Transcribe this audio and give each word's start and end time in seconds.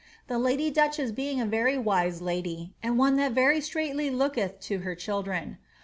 The 0.25 0.39
lady 0.39 0.71
duchess 0.71 1.11
being 1.11 1.39
a 1.39 1.45
very 1.45 1.77
wise 1.77 2.23
lady, 2.23 2.73
and 2.81 2.97
one 2.97 3.17
that 3.17 3.33
very 3.33 3.59
ttraightly 3.59 4.11
looketh 4.11 4.59
to 4.61 4.79
her 4.79 4.95
children. 4.95 5.59